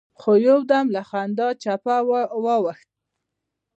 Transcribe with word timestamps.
خو 0.19 0.31
يودم 0.47 0.85
له 0.95 1.01
خندا 1.09 1.47
چپه 1.63 1.95
واوښت. 2.43 2.89